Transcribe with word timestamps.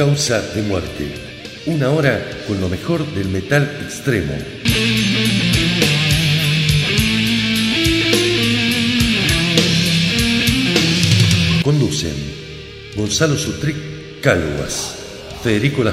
Causa 0.00 0.40
de 0.54 0.62
Muerte. 0.62 1.12
Una 1.66 1.90
hora 1.90 2.26
con 2.48 2.58
lo 2.58 2.70
mejor 2.70 3.06
del 3.14 3.28
metal 3.28 3.64
extremo. 3.84 4.32
Conducen 11.62 12.14
Gonzalo 12.96 13.36
Sutric 13.36 14.22
Calvas, 14.22 14.96
Federico 15.42 15.84
La 15.84 15.92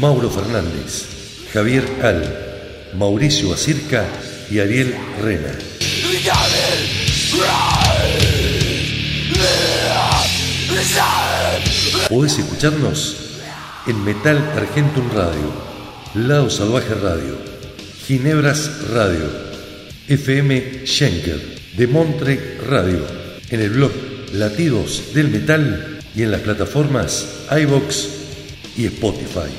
Mauro 0.00 0.30
Fernández, 0.30 1.04
Javier 1.52 1.84
Al, 2.02 2.94
Mauricio 2.94 3.52
Acirca 3.52 4.06
y 4.50 4.58
Ariel 4.58 4.94
Rena. 5.20 5.69
Podés 12.08 12.38
escucharnos 12.38 13.16
en 13.86 14.04
Metal 14.04 14.38
Argentum 14.56 15.08
Radio, 15.12 15.52
Lado 16.14 16.50
Salvaje 16.50 16.94
Radio, 16.94 17.36
Ginebras 18.06 18.88
Radio, 18.90 19.26
FM 20.08 20.86
Schenker, 20.86 21.40
de 21.76 21.86
Montre 21.86 22.58
Radio, 22.66 23.04
en 23.50 23.60
el 23.60 23.70
blog 23.70 23.92
Latidos 24.32 25.14
del 25.14 25.28
Metal 25.28 25.98
y 26.14 26.22
en 26.22 26.30
las 26.30 26.40
plataformas 26.40 27.26
iBox 27.50 28.08
y 28.76 28.86
Spotify. 28.86 29.50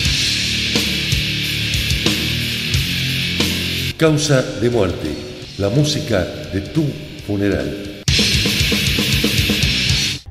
Causa 3.98 4.42
de 4.42 4.70
muerte, 4.70 5.10
la 5.58 5.70
música 5.70 6.26
de 6.52 6.62
tu 6.62 6.86
funeral. 7.26 7.91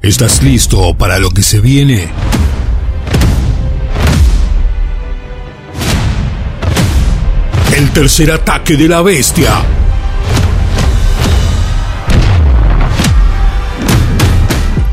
¿Estás 0.02 0.42
listo 0.42 0.94
para 0.94 1.18
lo 1.18 1.28
que 1.28 1.42
se 1.42 1.60
viene? 1.60 2.08
El 7.76 7.90
tercer 7.90 8.32
ataque 8.32 8.78
de 8.78 8.88
la 8.88 9.02
bestia. 9.02 9.62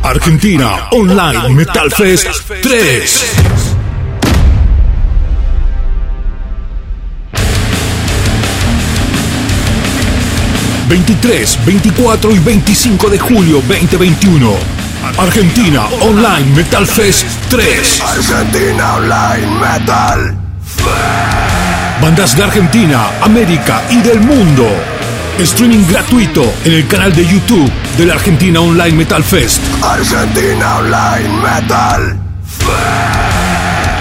Argentina 0.03 0.89
Online 0.91 1.49
Metal 1.53 1.89
Fest 1.89 2.27
3. 2.61 3.23
23, 10.89 11.65
24 11.65 12.31
y 12.31 12.39
25 12.39 13.09
de 13.09 13.19
julio 13.19 13.61
2021. 13.67 14.76
Argentina 15.17 15.87
Online 16.01 16.45
Metal 16.55 16.85
Fest 16.85 17.25
3. 17.49 18.01
Argentina 18.01 18.95
Online 18.95 19.47
Metal. 19.59 20.35
Bandas 22.01 22.35
de 22.35 22.43
Argentina, 22.43 23.07
América 23.21 23.81
y 23.89 24.01
del 24.01 24.19
mundo. 24.19 24.67
Streaming 25.39 25.85
gratuito 25.87 26.53
en 26.65 26.73
el 26.73 26.87
canal 26.87 27.13
de 27.15 27.25
YouTube 27.25 27.71
de 27.97 28.05
la 28.05 28.15
Argentina 28.15 28.59
Online 28.59 28.91
Metal 28.91 29.23
Fest. 29.23 29.61
Argentina 29.81 30.77
Online 30.77 31.29
Metal. 31.41 32.19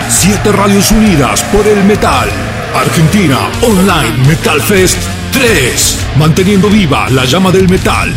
Siete 0.09 0.53
radios 0.53 0.91
unidas 0.91 1.43
por 1.53 1.67
el 1.67 1.84
metal. 1.84 2.28
Argentina 2.75 3.38
Online 3.62 4.28
Metal 4.28 4.61
Fest 4.61 4.99
3. 5.33 5.99
Manteniendo 6.19 6.69
viva 6.69 7.09
la 7.11 7.25
llama 7.25 7.50
del 7.50 7.69
metal. 7.69 8.12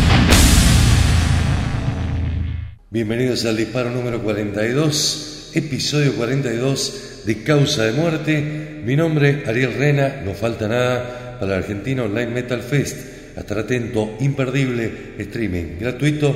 Bienvenidos 2.92 3.44
al 3.44 3.56
disparo 3.56 3.88
número 3.92 4.20
42, 4.20 5.52
episodio 5.54 6.12
42 6.16 7.22
de 7.24 7.44
Causa 7.44 7.84
de 7.84 7.92
Muerte. 7.92 8.82
Mi 8.84 8.96
nombre, 8.96 9.44
Ariel 9.46 9.74
Rena, 9.74 10.22
no 10.24 10.34
falta 10.34 10.66
nada 10.66 11.36
para 11.38 11.52
el 11.52 11.62
Argentina 11.62 12.02
Online 12.02 12.32
Metal 12.32 12.60
Fest. 12.60 12.96
Estar 13.36 13.60
atento, 13.60 14.16
imperdible, 14.18 15.14
streaming 15.18 15.78
gratuito, 15.78 16.34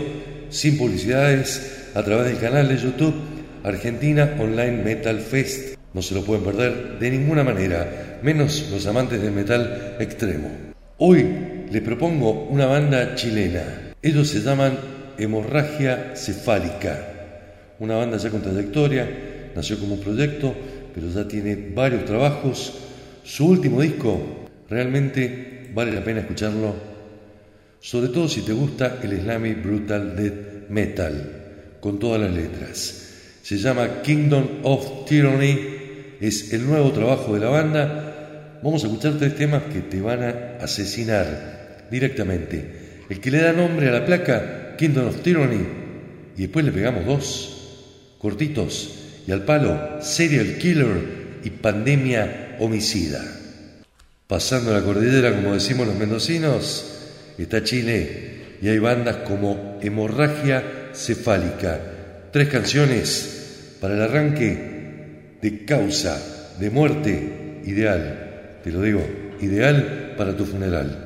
sin 0.48 0.78
publicidades, 0.78 1.90
a 1.92 2.04
través 2.04 2.26
del 2.26 2.38
canal 2.38 2.68
de 2.68 2.76
YouTube 2.76 3.16
Argentina 3.64 4.36
Online 4.38 4.84
Metal 4.84 5.18
Fest. 5.18 5.76
No 5.92 6.02
se 6.02 6.14
lo 6.14 6.24
pueden 6.24 6.44
perder 6.44 7.00
de 7.00 7.10
ninguna 7.10 7.42
manera, 7.42 8.20
menos 8.22 8.68
los 8.70 8.86
amantes 8.86 9.20
del 9.20 9.32
metal 9.32 9.96
extremo. 9.98 10.52
Hoy 10.98 11.26
les 11.72 11.82
propongo 11.82 12.46
una 12.48 12.66
banda 12.66 13.16
chilena. 13.16 13.92
Ellos 14.00 14.28
se 14.28 14.40
llaman 14.40 14.93
Hemorragia 15.18 16.14
Cefálica, 16.14 17.14
una 17.78 17.96
banda 17.96 18.16
ya 18.16 18.30
con 18.30 18.42
trayectoria, 18.42 19.08
nació 19.54 19.78
como 19.78 19.94
un 19.94 20.00
proyecto, 20.00 20.54
pero 20.94 21.10
ya 21.10 21.26
tiene 21.26 21.72
varios 21.74 22.04
trabajos. 22.04 22.72
Su 23.24 23.48
último 23.48 23.80
disco 23.80 24.46
realmente 24.68 25.70
vale 25.74 25.92
la 25.92 26.04
pena 26.04 26.20
escucharlo, 26.20 26.74
sobre 27.80 28.08
todo 28.08 28.28
si 28.28 28.42
te 28.42 28.52
gusta 28.52 28.98
el 29.02 29.20
Slammy 29.20 29.54
Brutal 29.54 30.16
Death 30.16 30.68
Metal, 30.70 31.76
con 31.80 31.98
todas 31.98 32.20
las 32.20 32.32
letras. 32.32 33.10
Se 33.42 33.58
llama 33.58 34.02
Kingdom 34.02 34.60
of 34.62 35.04
Tyranny, 35.06 35.58
es 36.20 36.52
el 36.52 36.66
nuevo 36.66 36.92
trabajo 36.92 37.34
de 37.34 37.40
la 37.40 37.50
banda. 37.50 38.60
Vamos 38.62 38.82
a 38.82 38.86
escuchar 38.86 39.18
tres 39.18 39.36
temas 39.36 39.64
que 39.64 39.80
te 39.80 40.00
van 40.00 40.22
a 40.22 40.56
asesinar 40.62 41.86
directamente. 41.90 42.84
El 43.10 43.20
que 43.20 43.30
le 43.30 43.42
da 43.42 43.52
nombre 43.52 43.88
a 43.88 43.92
la 43.92 44.06
placa 44.06 44.63
Kingdom 44.76 45.08
of 45.08 45.22
Tyranny 45.22 45.66
y 46.36 46.42
después 46.42 46.64
le 46.64 46.72
pegamos 46.72 47.06
dos 47.06 48.16
cortitos 48.18 48.90
y 49.26 49.32
al 49.32 49.44
palo 49.44 50.02
Serial 50.02 50.58
Killer 50.58 51.40
y 51.44 51.50
Pandemia 51.50 52.56
Homicida. 52.58 53.22
Pasando 54.26 54.72
la 54.72 54.82
cordillera, 54.82 55.34
como 55.34 55.54
decimos 55.54 55.86
los 55.86 55.96
mendocinos, 55.96 56.84
está 57.38 57.62
Chile 57.62 58.56
y 58.60 58.68
hay 58.68 58.78
bandas 58.78 59.16
como 59.18 59.78
Hemorragia 59.82 60.90
Cefálica. 60.94 61.80
Tres 62.32 62.48
canciones 62.48 63.76
para 63.80 63.94
el 63.94 64.02
arranque 64.02 65.36
de 65.40 65.64
causa, 65.64 66.54
de 66.58 66.70
muerte, 66.70 67.60
ideal. 67.66 68.60
Te 68.64 68.70
lo 68.70 68.80
digo, 68.80 69.06
ideal 69.40 70.14
para 70.16 70.36
tu 70.36 70.46
funeral. 70.46 71.03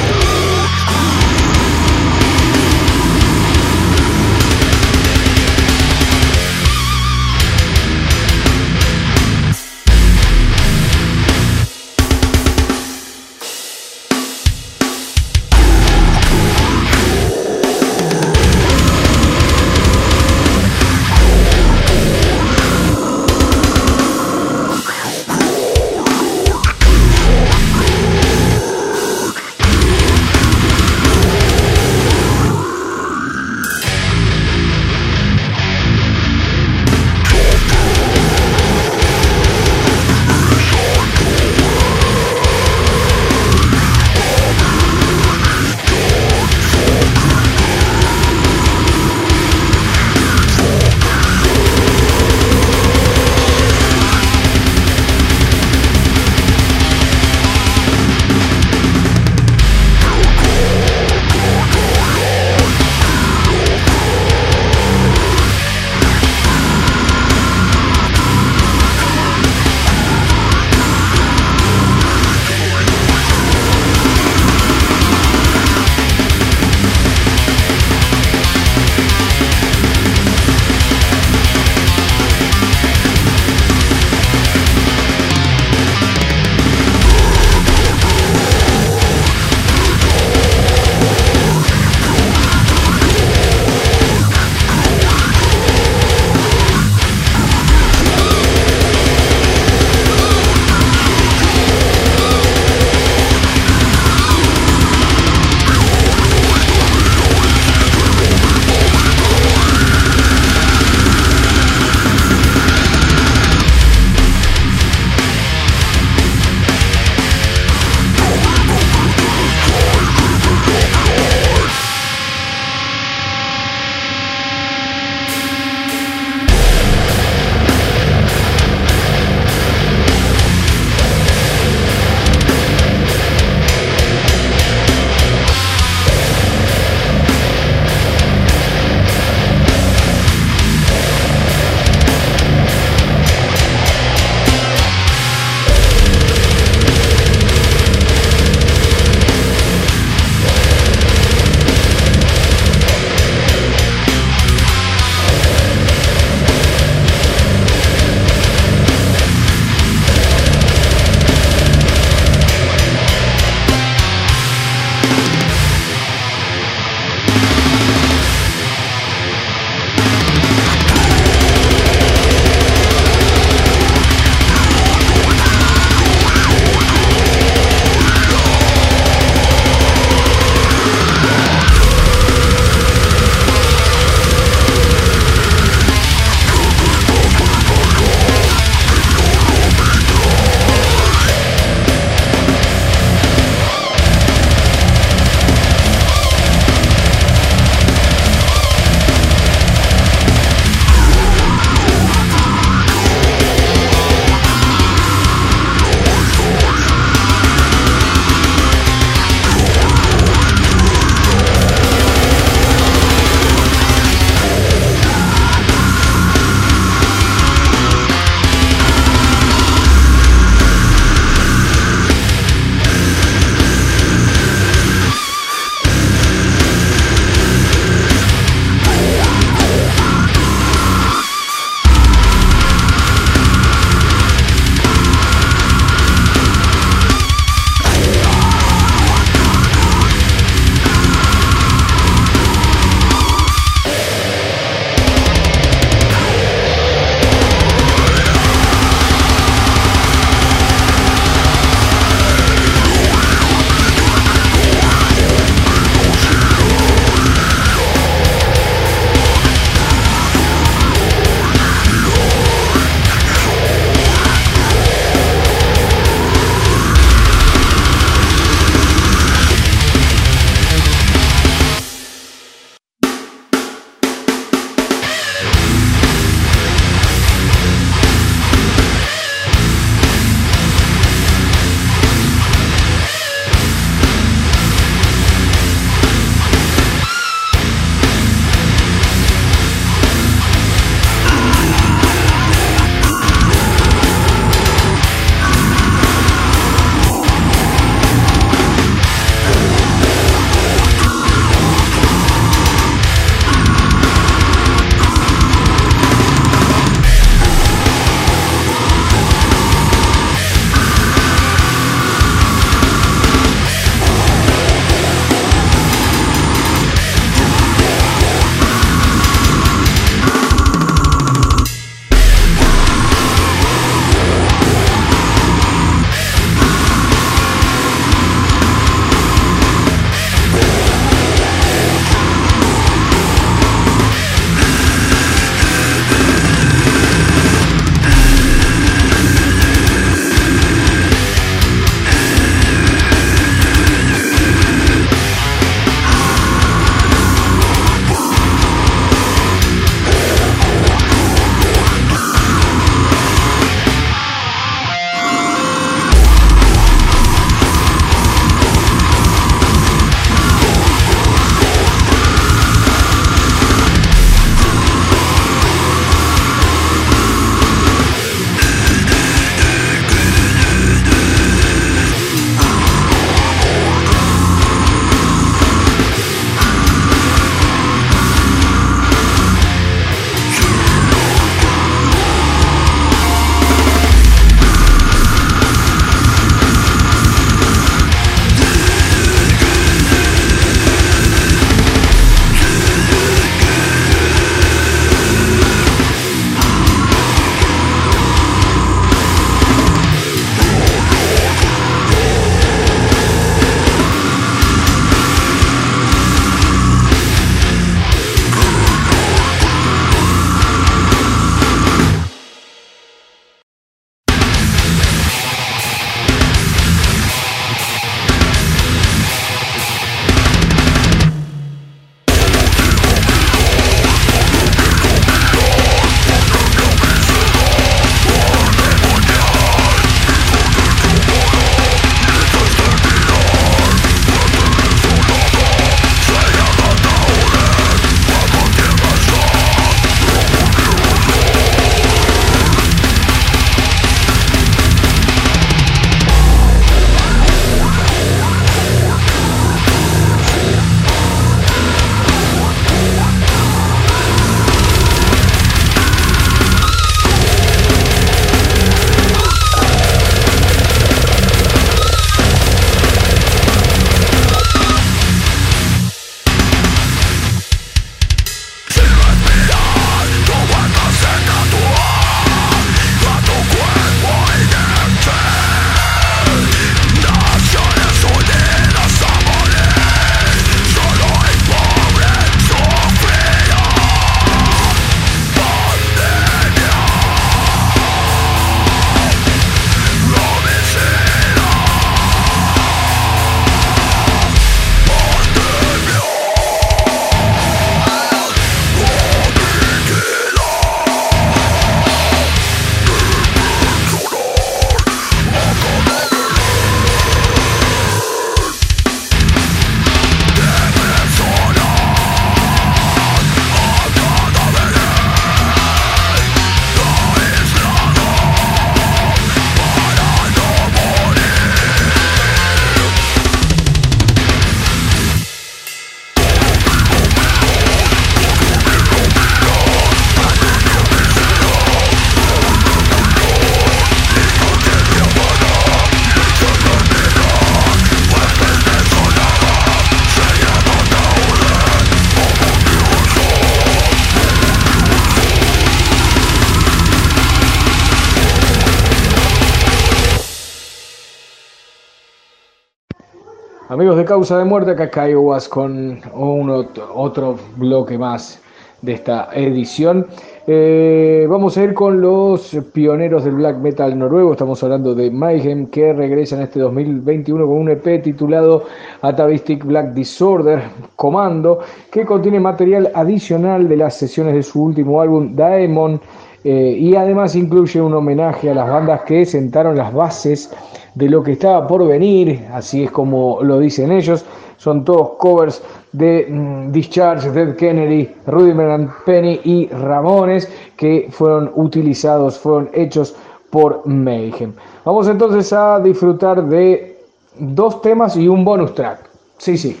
Causa 554.24 554.58
de 554.58 554.64
Muerte, 554.64 554.92
acá 554.92 555.10
Kiowas 555.10 555.68
con 555.68 556.20
otro 556.34 557.56
bloque 557.76 558.18
más 558.18 558.60
de 559.00 559.12
esta 559.12 559.48
edición. 559.52 560.26
Eh, 560.66 561.46
vamos 561.48 561.76
a 561.76 561.82
ir 561.82 561.92
con 561.92 562.20
los 562.20 562.76
pioneros 562.92 563.44
del 563.44 563.56
black 563.56 563.78
metal 563.78 564.16
noruego. 564.16 564.52
Estamos 564.52 564.82
hablando 564.82 565.14
de 565.14 565.30
Mayhem, 565.30 565.86
que 565.88 566.12
regresa 566.12 566.56
en 566.56 566.62
este 566.62 566.80
2021 566.80 567.66
con 567.66 567.78
un 567.78 567.90
EP 567.90 568.22
titulado 568.22 568.84
Atavistic 569.22 569.84
Black 569.84 570.12
Disorder 570.12 570.82
Comando, 571.16 571.80
que 572.10 572.24
contiene 572.24 572.60
material 572.60 573.10
adicional 573.14 573.88
de 573.88 573.96
las 573.96 574.16
sesiones 574.16 574.54
de 574.54 574.62
su 574.62 574.82
último 574.82 575.20
álbum, 575.20 575.56
Daemon. 575.56 576.20
Eh, 576.64 576.96
y 576.96 577.16
además 577.16 577.56
incluye 577.56 578.00
un 578.00 578.14
homenaje 578.14 578.70
a 578.70 578.74
las 578.74 578.88
bandas 578.88 579.22
que 579.22 579.44
sentaron 579.44 579.96
las 579.96 580.14
bases 580.14 580.72
de 581.14 581.28
lo 581.28 581.42
que 581.42 581.52
estaba 581.52 581.86
por 581.86 582.06
venir, 582.06 582.66
así 582.72 583.04
es 583.04 583.10
como 583.10 583.62
lo 583.62 583.78
dicen 583.78 584.12
ellos, 584.12 584.44
son 584.76 585.04
todos 585.04 585.32
covers 585.38 585.82
de 586.12 586.46
mm, 586.50 586.90
Discharge, 586.90 587.50
Dead 587.50 587.76
Kennedy, 587.76 588.28
Rudiman 588.46 589.12
Penny 589.24 589.60
y 589.64 589.88
Ramones 589.88 590.68
que 590.96 591.28
fueron 591.30 591.70
utilizados, 591.74 592.58
fueron 592.58 592.90
hechos 592.92 593.34
por 593.70 594.06
Mayhem. 594.06 594.72
Vamos 595.04 595.28
entonces 595.28 595.72
a 595.72 596.00
disfrutar 596.00 596.64
de 596.64 597.18
dos 597.58 598.02
temas 598.02 598.36
y 598.36 598.48
un 598.48 598.64
bonus 598.64 598.94
track. 598.94 599.20
Sí, 599.58 599.78
sí. 599.78 600.00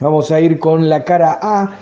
Vamos 0.00 0.30
a 0.30 0.40
ir 0.40 0.58
con 0.58 0.88
la 0.88 1.04
cara 1.04 1.38
A 1.40 1.76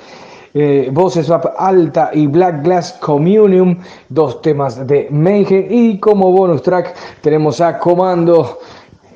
eh, 0.54 0.90
Voces 0.92 1.30
Alta 1.30 2.10
y 2.12 2.26
Black 2.26 2.62
Glass 2.62 2.98
Communion, 3.00 3.78
dos 4.08 4.42
temas 4.42 4.86
de 4.86 5.08
Mayhem. 5.10 5.66
Y 5.70 5.98
como 5.98 6.30
bonus 6.32 6.62
track 6.62 6.94
tenemos 7.20 7.60
a 7.60 7.78
Comando, 7.78 8.58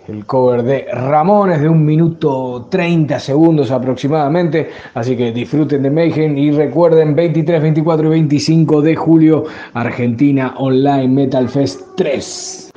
el 0.09 0.25
cover 0.25 0.62
de 0.62 0.87
Ramones 0.93 1.61
de 1.61 1.69
un 1.69 1.85
minuto 1.85 2.69
30 2.71 3.19
segundos 3.19 3.71
aproximadamente. 3.71 4.71
Así 4.95 5.16
que 5.16 5.33
disfruten 5.33 5.83
de 5.83 5.90
Mayhem 5.90 6.38
y 6.38 6.50
recuerden 6.52 7.14
23, 7.14 7.62
24 7.62 8.07
y 8.07 8.11
25 8.11 8.83
de 8.83 8.97
julio 8.97 9.45
Argentina 9.75 10.55
Online 10.59 11.09
Metal 11.09 11.49
Fest 11.49 11.83
3. 11.97 12.71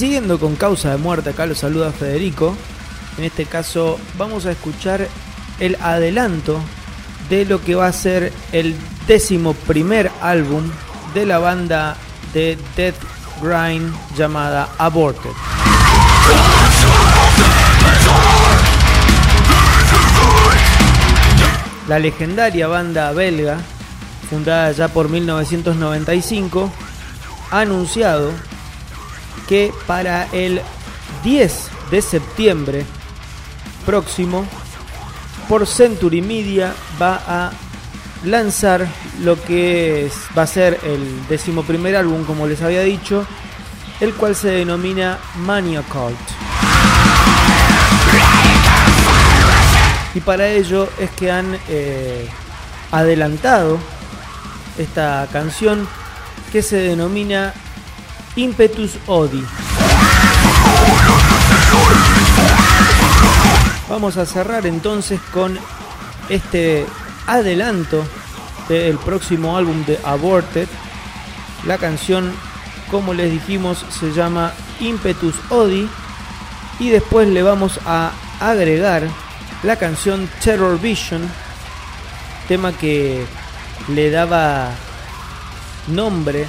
Siguiendo 0.00 0.40
con 0.40 0.56
causa 0.56 0.92
de 0.92 0.96
muerte, 0.96 1.28
acá 1.28 1.44
lo 1.44 1.54
saluda 1.54 1.92
Federico. 1.92 2.56
En 3.18 3.24
este 3.24 3.44
caso 3.44 4.00
vamos 4.16 4.46
a 4.46 4.52
escuchar 4.52 5.06
el 5.58 5.76
adelanto 5.78 6.58
de 7.28 7.44
lo 7.44 7.62
que 7.62 7.74
va 7.74 7.88
a 7.88 7.92
ser 7.92 8.32
el 8.52 8.74
décimo 9.06 9.52
primer 9.52 10.10
álbum 10.22 10.70
de 11.12 11.26
la 11.26 11.38
banda 11.38 11.98
de 12.32 12.56
Death 12.76 12.94
Grind 13.42 13.94
llamada 14.16 14.70
Aborted. 14.78 15.32
La 21.88 21.98
legendaria 21.98 22.68
banda 22.68 23.12
belga, 23.12 23.58
fundada 24.30 24.72
ya 24.72 24.88
por 24.88 25.10
1995, 25.10 26.72
ha 27.50 27.60
anunciado 27.60 28.32
que 29.50 29.74
para 29.88 30.28
el 30.30 30.62
10 31.24 31.70
de 31.90 32.02
septiembre 32.02 32.86
próximo, 33.84 34.46
por 35.48 35.66
Century 35.66 36.22
Media 36.22 36.72
va 37.02 37.20
a 37.26 37.50
lanzar 38.24 38.86
lo 39.22 39.42
que 39.42 40.08
va 40.38 40.42
a 40.42 40.46
ser 40.46 40.78
el 40.84 41.26
decimoprimer 41.26 41.96
álbum, 41.96 42.22
como 42.22 42.46
les 42.46 42.62
había 42.62 42.82
dicho, 42.82 43.26
el 43.98 44.14
cual 44.14 44.36
se 44.36 44.50
denomina 44.50 45.18
Mania. 45.38 45.82
Y 50.14 50.20
para 50.20 50.46
ello 50.46 50.88
es 51.00 51.10
que 51.10 51.32
han 51.32 51.58
eh, 51.68 52.28
adelantado 52.92 53.80
esta 54.78 55.26
canción 55.32 55.88
que 56.52 56.62
se 56.62 56.76
denomina 56.76 57.52
Impetus 58.40 58.92
Odi. 59.06 59.44
Vamos 63.86 64.16
a 64.16 64.24
cerrar 64.24 64.66
entonces 64.66 65.20
con 65.30 65.58
este 66.30 66.86
adelanto 67.26 68.02
del 68.66 68.96
próximo 68.96 69.58
álbum 69.58 69.84
de 69.84 69.98
Aborted. 70.04 70.68
La 71.66 71.76
canción, 71.76 72.32
como 72.90 73.12
les 73.12 73.30
dijimos, 73.30 73.84
se 73.90 74.10
llama 74.12 74.54
Impetus 74.80 75.34
Odi. 75.50 75.86
Y 76.78 76.88
después 76.88 77.28
le 77.28 77.42
vamos 77.42 77.78
a 77.84 78.12
agregar 78.40 79.02
la 79.62 79.76
canción 79.76 80.30
Terror 80.42 80.80
Vision, 80.80 81.20
tema 82.48 82.72
que 82.72 83.22
le 83.88 84.10
daba 84.10 84.70
nombre 85.88 86.46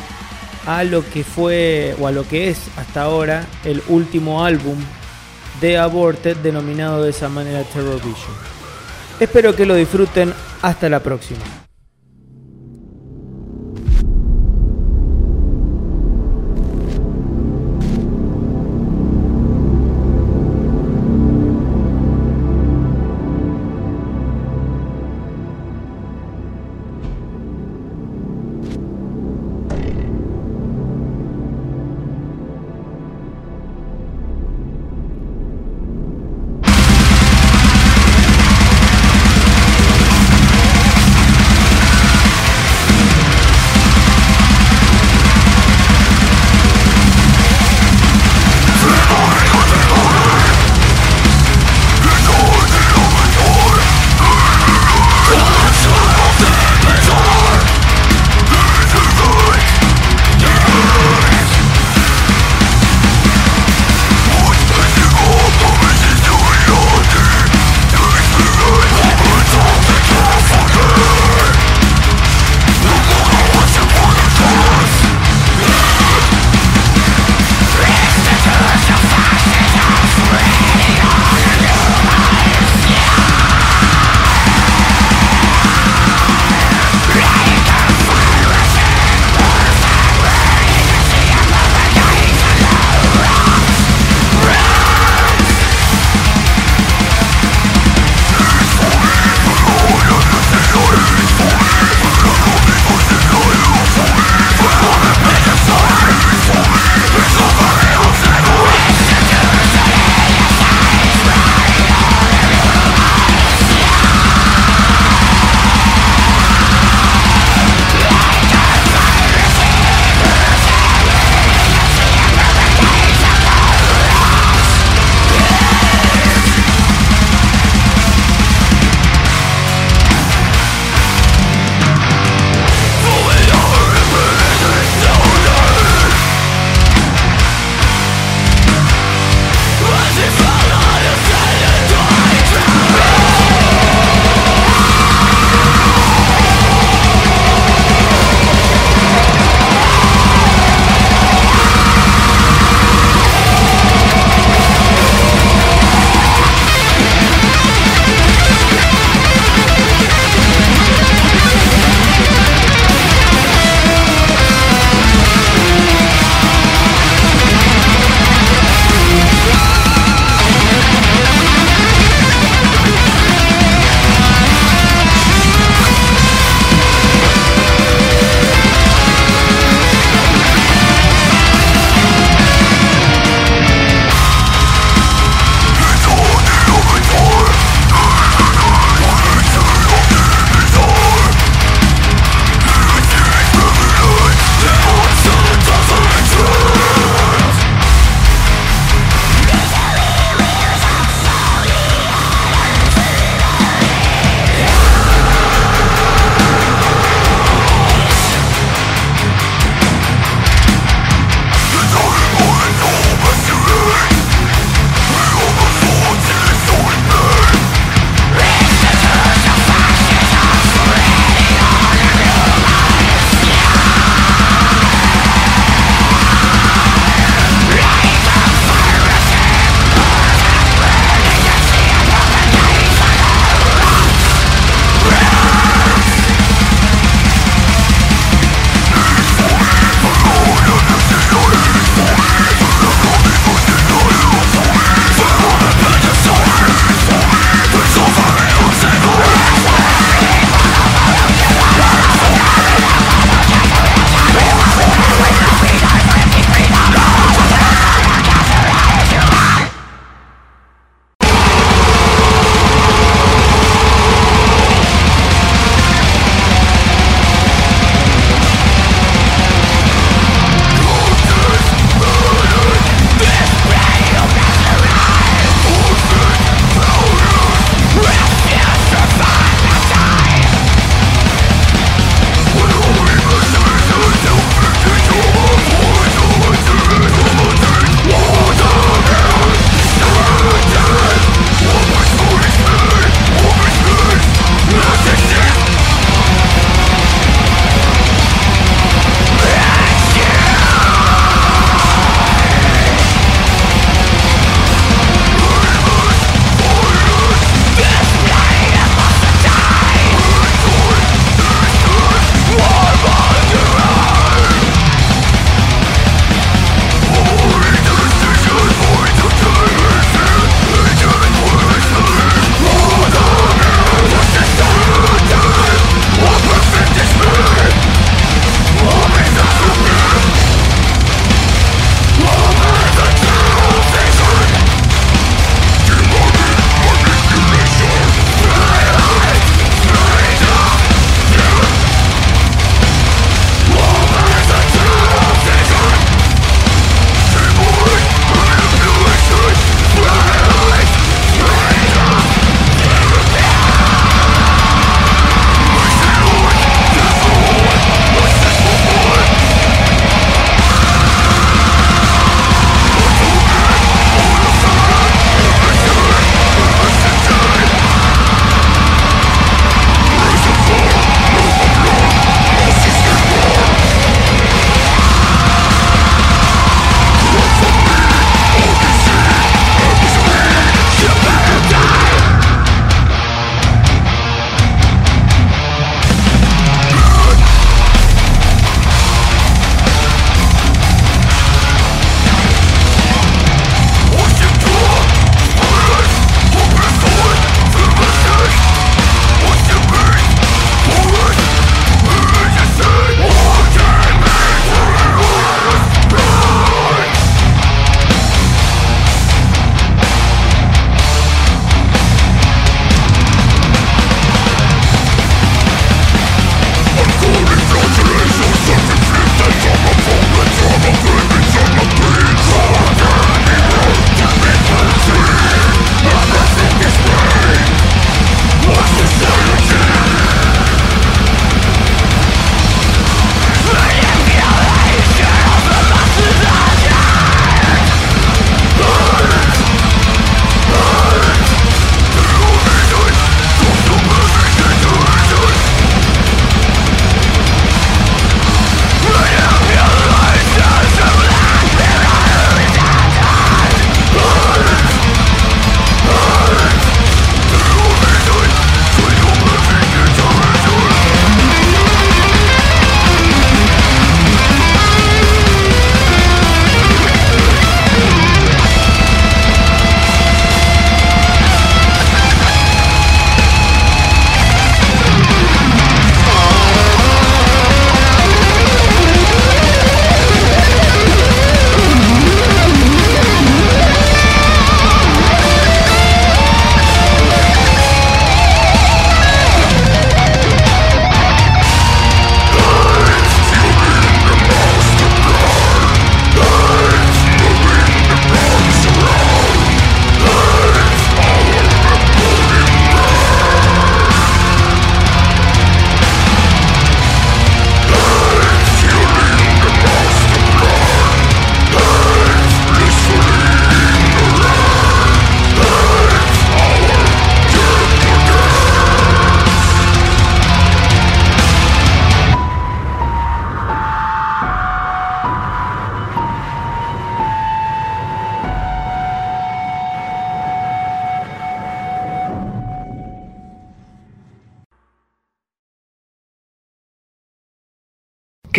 a 0.66 0.84
lo 0.84 1.08
que 1.08 1.24
fue 1.24 1.96
o 2.00 2.08
a 2.08 2.12
lo 2.12 2.28
que 2.28 2.50
es 2.50 2.60
hasta 2.78 3.04
ahora 3.04 3.46
el 3.64 3.82
último 3.88 4.44
álbum 4.44 4.78
de 5.60 5.78
Aborted 5.78 6.38
denominado 6.38 7.04
de 7.04 7.12
esa 7.12 7.30
manera 7.30 7.64
Terror 7.64 7.98
Vision. 7.98 8.36
Espero 9.20 9.56
que 9.56 9.66
lo 9.66 9.76
disfruten. 9.76 10.34
Hasta 10.62 10.90
la 10.90 11.00
próxima. 11.00 11.61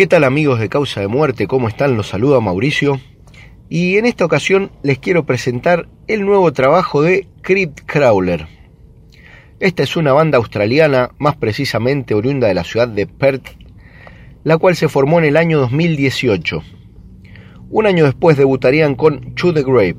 ¿Qué 0.03 0.07
tal 0.07 0.25
amigos 0.25 0.59
de 0.59 0.67
Causa 0.67 0.99
de 0.99 1.07
Muerte? 1.07 1.47
¿Cómo 1.47 1.69
están? 1.69 1.95
Los 1.95 2.09
saluda 2.09 2.41
Mauricio. 2.41 2.99
Y 3.69 3.95
en 3.95 4.05
esta 4.05 4.25
ocasión 4.25 4.69
les 4.83 4.99
quiero 4.99 5.25
presentar 5.25 5.87
el 6.07 6.25
nuevo 6.25 6.51
trabajo 6.51 7.01
de 7.01 7.29
Crypt 7.41 7.83
Crawler. 7.85 8.47
Esta 9.61 9.81
es 9.81 9.95
una 9.95 10.11
banda 10.11 10.39
australiana, 10.39 11.11
más 11.19 11.37
precisamente 11.37 12.15
oriunda 12.15 12.49
de 12.49 12.53
la 12.53 12.65
ciudad 12.65 12.89
de 12.89 13.07
Perth, 13.07 13.47
la 14.43 14.57
cual 14.57 14.75
se 14.75 14.89
formó 14.89 15.19
en 15.19 15.23
el 15.23 15.37
año 15.37 15.57
2018. 15.59 16.61
Un 17.69 17.85
año 17.85 18.03
después 18.03 18.35
debutarían 18.35 18.95
con 18.95 19.33
To 19.35 19.53
the 19.53 19.63
Grave. 19.63 19.95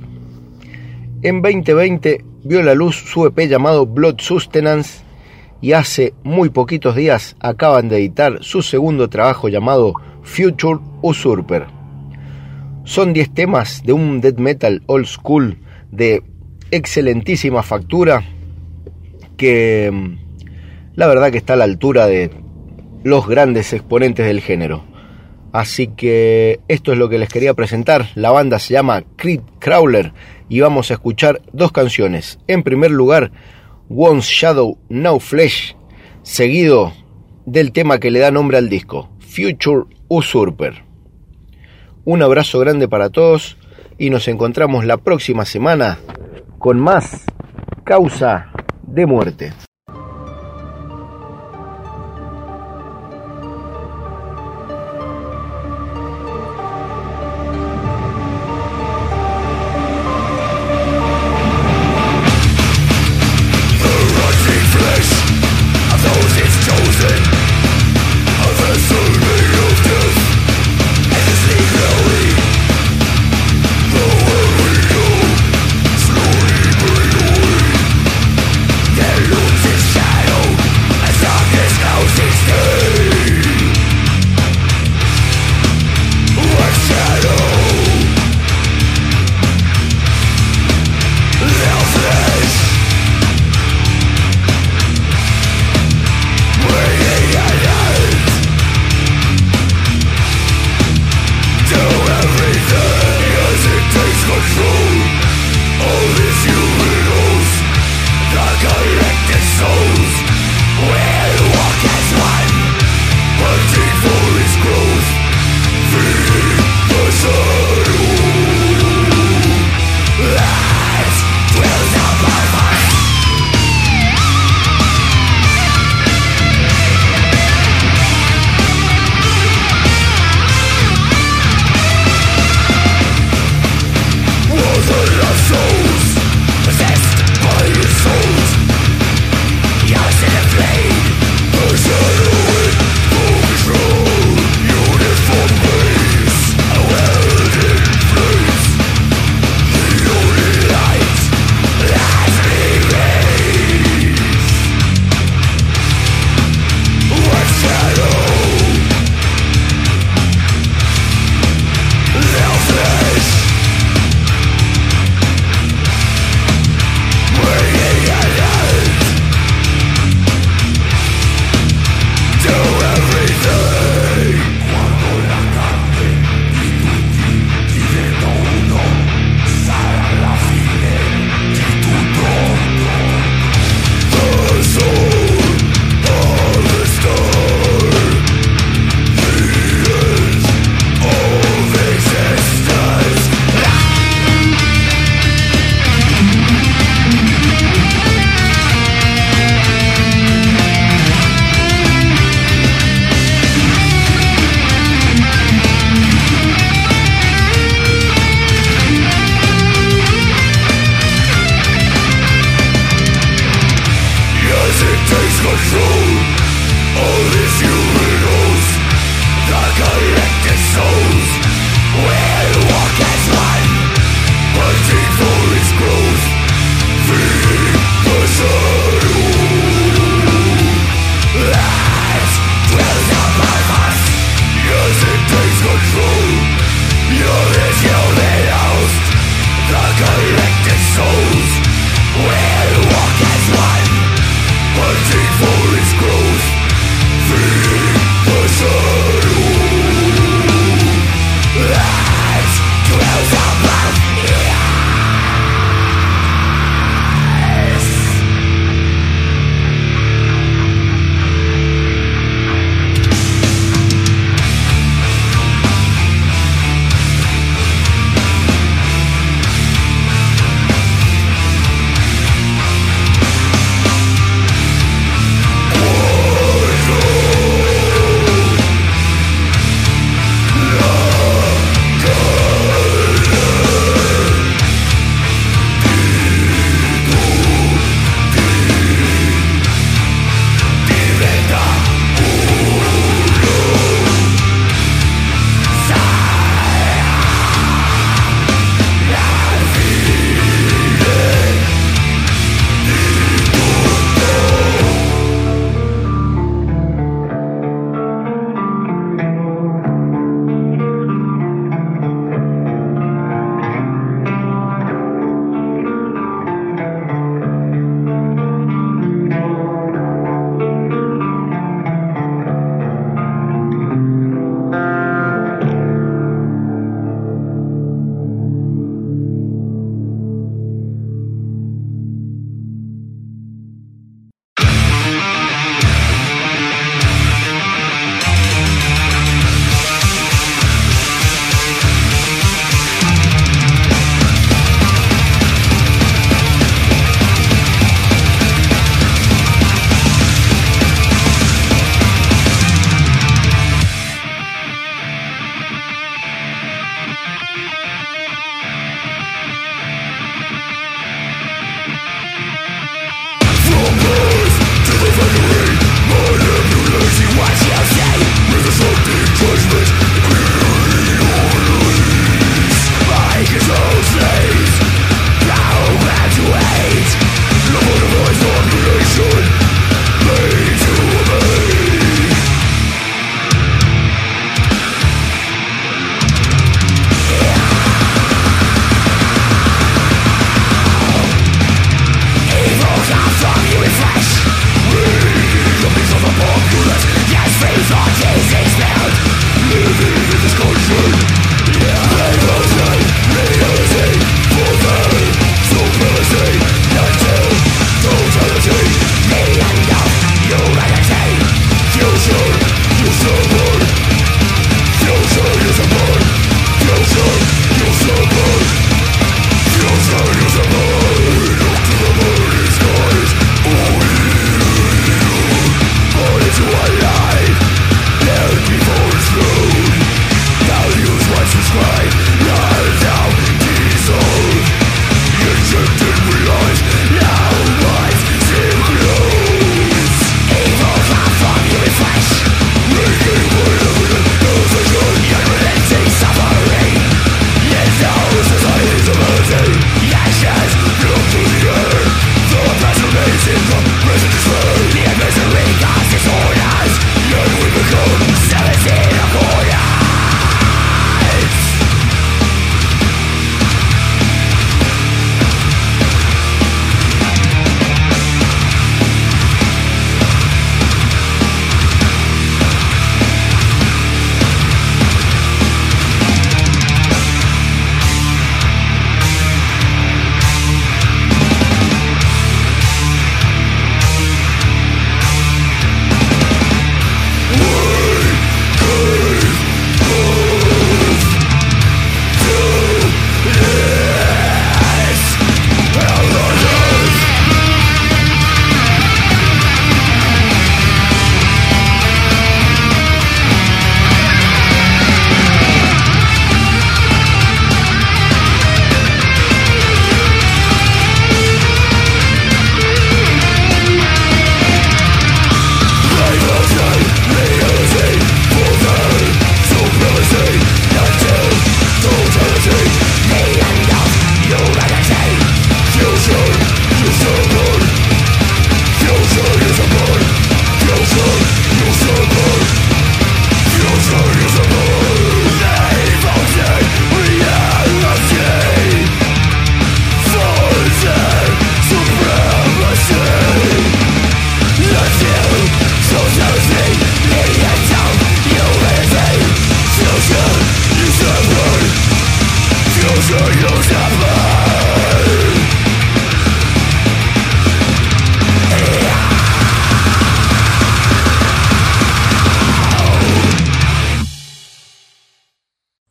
En 1.23 1.41
2020 1.41 2.23
vio 2.45 2.63
la 2.63 2.75
luz 2.75 2.95
su 2.95 3.25
EP 3.25 3.49
llamado 3.49 3.87
Blood 3.87 4.17
Sustenance 4.19 5.03
y 5.65 5.73
hace 5.73 6.13
muy 6.25 6.51
poquitos 6.51 6.95
días 6.95 7.37
acaban 7.41 7.89
de 7.89 7.97
editar 7.97 8.37
su 8.43 8.61
segundo 8.61 9.09
trabajo 9.09 9.49
llamado 9.49 9.95
Future 10.23 10.79
Usurper. 11.01 11.65
Son 12.85 13.15
10 13.15 13.33
temas 13.33 13.83
de 13.83 13.95
un 13.95 14.21
death 14.21 14.37
metal 14.37 14.83
old 14.85 15.07
school 15.07 15.57
de 15.91 16.23
excelentísima 16.71 17.63
factura 17.63 18.23
que 19.39 19.91
mm, 19.91 20.97
la 20.97 21.07
verdad 21.07 21.33
que 21.33 21.39
está 21.39 21.55
a 21.55 21.57
la 21.57 21.65
altura 21.65 22.09
de 22.09 22.31
los 23.03 23.27
grandes 23.27 23.73
exponentes 23.73 24.27
del 24.27 24.43
género. 24.43 24.85
Así 25.51 25.87
que 25.87 26.61
esto 26.69 26.93
es 26.93 26.99
lo 26.99 27.09
que 27.09 27.19
les 27.19 27.31
quería 27.31 27.55
presentar. 27.55 28.09
La 28.17 28.33
banda 28.33 28.59
se 28.59 28.75
llama 28.75 29.03
Creed 29.17 29.41
Crawler 29.61 30.13
y 30.51 30.61
vamos 30.61 30.91
a 30.91 30.95
escuchar 30.95 31.41
dos 31.55 31.73
canciones. 31.73 32.39
En 32.49 32.65
primer 32.65 32.91
lugar, 32.91 33.33
Once 33.89 34.29
Shadow, 34.31 34.79
No 34.89 35.21
Flesh, 35.21 35.77
seguido 36.23 36.93
del 37.45 37.73
tema 37.73 38.01
que 38.01 38.11
le 38.11 38.21
da 38.21 38.31
nombre 38.31 38.57
al 38.57 38.69
disco, 38.69 39.11
Future 39.21 39.85
Usurper. 40.09 40.85
Un 42.05 42.23
abrazo 42.23 42.59
grande 42.59 42.89
para 42.89 43.11
todos 43.11 43.57
y 43.99 44.11
nos 44.11 44.29
encontramos 44.29 44.85
la 44.85 44.97
próxima 44.97 45.45
semana 45.45 45.99
con 46.59 46.81
más 46.81 47.25
causa 47.85 48.53
de 48.83 49.07
muerte. 49.07 49.53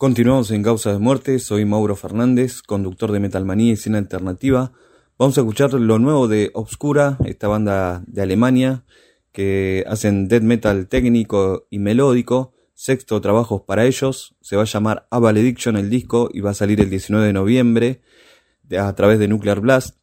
Continuamos 0.04 0.52
en 0.52 0.64
Causa 0.64 0.92
de 0.92 1.00
Muerte, 1.00 1.40
soy 1.40 1.64
Mauro 1.64 1.96
Fernández, 1.96 2.62
conductor 2.62 3.14
de 3.14 3.22
Metalmanía 3.22 3.72
y 3.72 3.78
Cine 3.78 4.00
Alternativa. 4.00 4.74
Vamos 5.18 5.38
a 5.38 5.40
escuchar 5.40 5.74
lo 5.76 5.98
nuevo 5.98 6.28
de 6.28 6.52
Obscura, 6.56 7.18
esta 7.24 7.48
banda 7.48 8.04
de 8.06 8.22
Alemania 8.22 8.84
que 9.32 9.86
hacen 9.88 10.28
death 10.28 10.44
metal 10.44 10.90
técnico 10.90 11.68
y 11.70 11.80
melódico. 11.80 12.52
Sexto 12.74 13.22
trabajo 13.22 13.66
para 13.66 13.86
ellos, 13.86 14.36
se 14.42 14.58
va 14.58 14.64
a 14.64 14.66
llamar 14.66 15.08
A 15.10 15.20
Valediction 15.20 15.78
el 15.78 15.90
disco 15.90 16.30
y 16.34 16.42
va 16.42 16.50
a 16.50 16.54
salir 16.54 16.82
el 16.82 16.90
19 16.90 17.26
de 17.26 17.32
noviembre 17.32 18.02
a 18.78 18.94
través 18.96 19.20
de 19.20 19.30
Nuclear 19.30 19.62
Blast. 19.62 20.00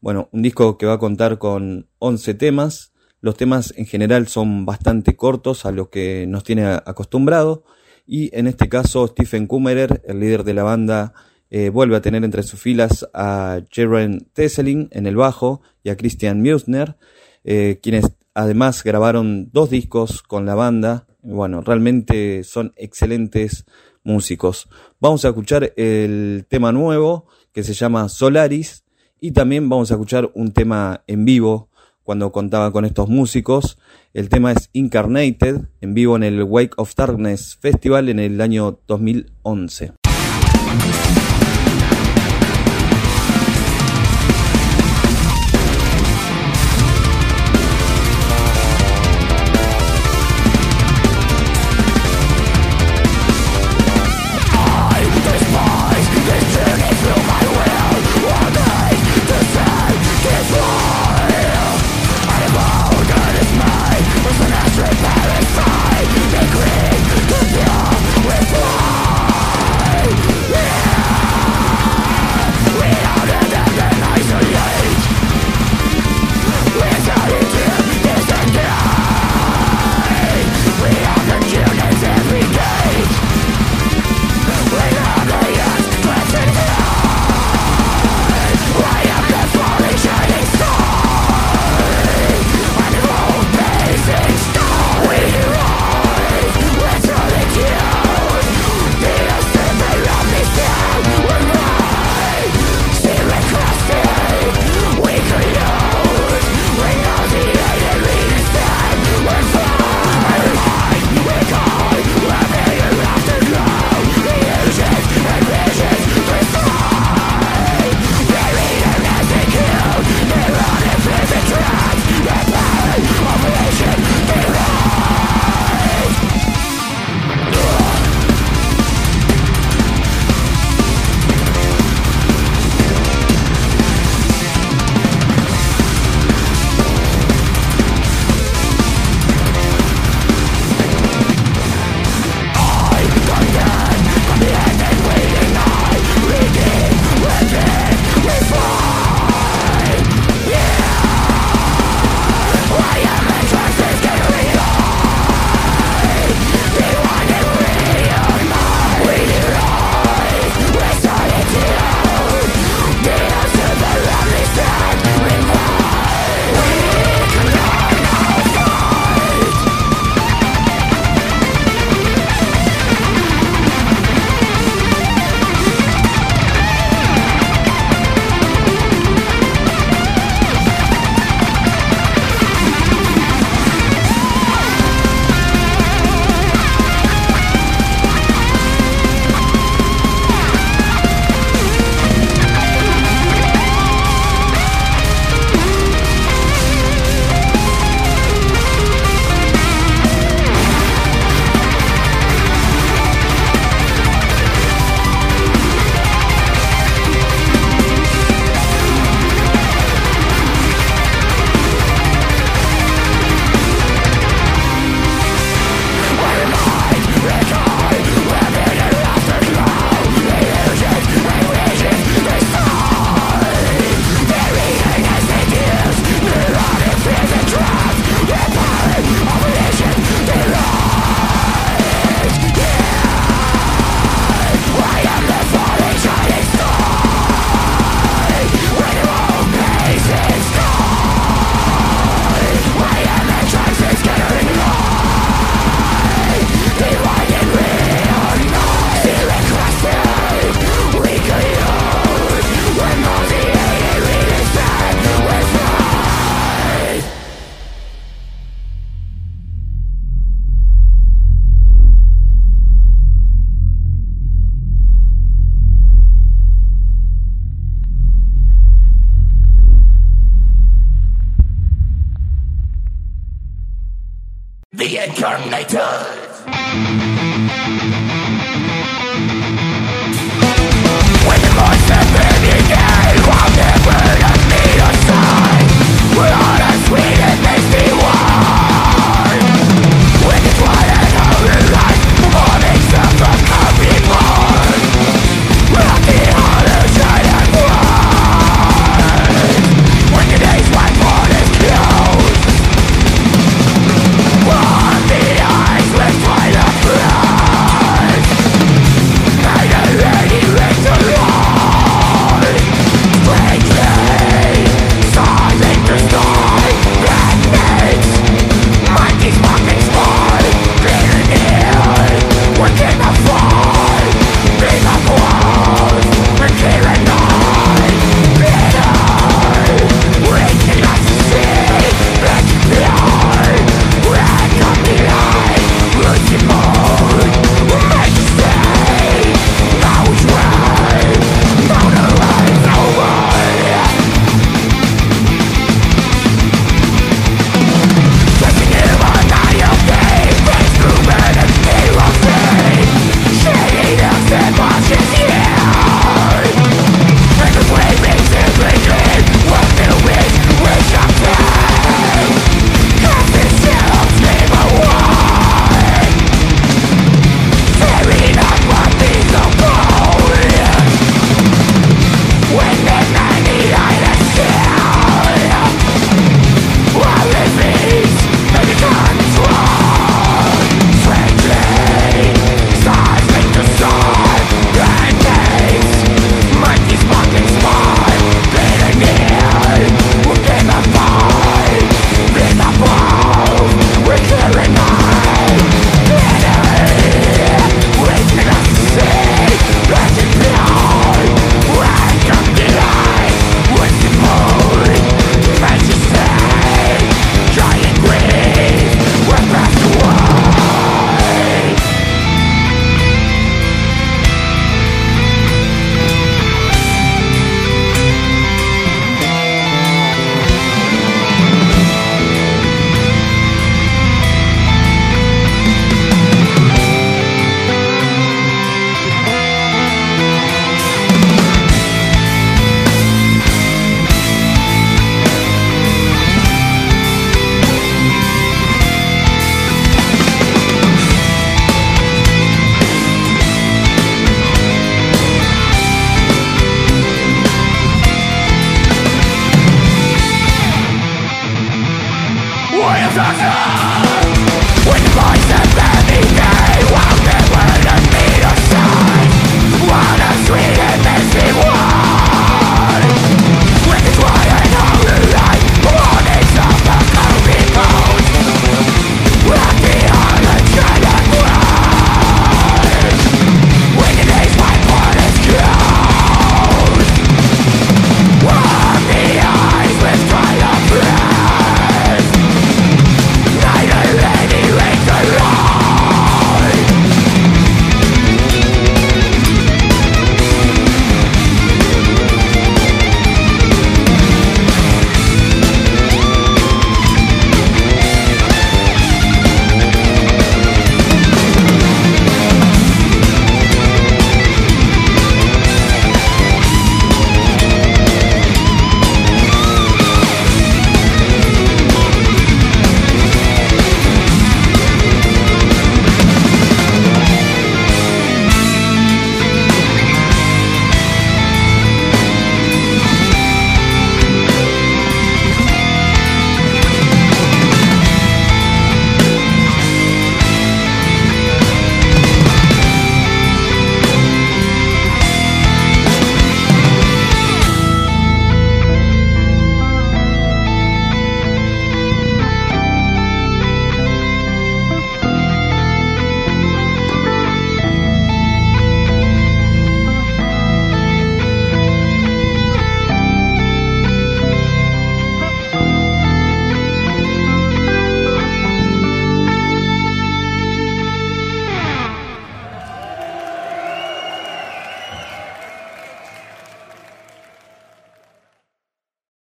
Bueno, 0.00 0.30
un 0.32 0.40
disco 0.40 0.78
que 0.78 0.86
va 0.86 0.94
a 0.94 0.98
contar 0.98 1.36
con 1.36 1.90
11 1.98 2.32
temas. 2.32 2.94
Los 3.20 3.36
temas 3.36 3.74
en 3.76 3.84
general 3.84 4.28
son 4.28 4.64
bastante 4.64 5.14
cortos 5.14 5.66
a 5.66 5.72
lo 5.72 5.90
que 5.90 6.24
nos 6.26 6.42
tiene 6.42 6.64
acostumbrado 6.64 7.64
y 8.06 8.36
en 8.36 8.46
este 8.46 8.68
caso 8.68 9.06
Stephen 9.06 9.46
Kummerer, 9.46 10.02
el 10.06 10.20
líder 10.20 10.44
de 10.44 10.54
la 10.54 10.62
banda, 10.62 11.14
eh, 11.50 11.68
vuelve 11.68 11.96
a 11.96 12.00
tener 12.00 12.24
entre 12.24 12.42
sus 12.42 12.60
filas 12.60 13.06
a 13.12 13.60
Jeren 13.70 14.26
Tesselin 14.32 14.88
en 14.90 15.06
el 15.06 15.16
bajo 15.16 15.60
y 15.82 15.90
a 15.90 15.96
Christian 15.96 16.40
Musner, 16.40 16.96
eh, 17.44 17.78
quienes 17.82 18.06
además 18.34 18.82
grabaron 18.82 19.50
dos 19.52 19.70
discos 19.70 20.22
con 20.22 20.46
la 20.46 20.54
banda. 20.54 21.06
Bueno, 21.22 21.60
realmente 21.60 22.42
son 22.44 22.72
excelentes 22.76 23.66
músicos. 24.02 24.68
Vamos 25.00 25.24
a 25.24 25.28
escuchar 25.28 25.72
el 25.76 26.46
tema 26.48 26.72
nuevo 26.72 27.26
que 27.52 27.62
se 27.62 27.74
llama 27.74 28.08
Solaris 28.08 28.84
y 29.20 29.32
también 29.32 29.68
vamos 29.68 29.90
a 29.90 29.94
escuchar 29.94 30.30
un 30.34 30.52
tema 30.52 31.04
en 31.06 31.24
vivo 31.24 31.68
cuando 32.02 32.32
contaba 32.32 32.72
con 32.72 32.84
estos 32.84 33.08
músicos. 33.08 33.78
El 34.14 34.28
tema 34.28 34.52
es 34.52 34.68
Incarnated, 34.74 35.62
en 35.80 35.94
vivo 35.94 36.16
en 36.16 36.22
el 36.22 36.42
Wake 36.42 36.74
of 36.76 36.94
Darkness 36.94 37.56
Festival 37.58 38.10
en 38.10 38.18
el 38.18 38.42
año 38.42 38.78
2011. 38.86 39.94